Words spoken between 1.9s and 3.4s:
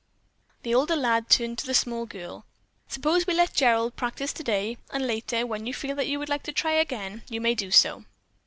girl. "Suppose we